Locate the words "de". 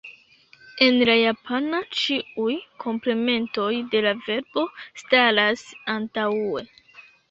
3.95-4.05